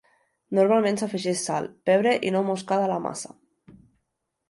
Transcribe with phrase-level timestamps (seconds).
[0.59, 3.39] Normalment s'afegeix sal, pebre, i nou moscada a la massa.